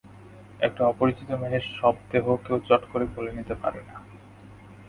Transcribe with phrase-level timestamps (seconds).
[0.59, 3.95] একটা অপরিচিত মেয়ের শবদেহ কেউ চট করে কোলে তুলে নিতে পারে না।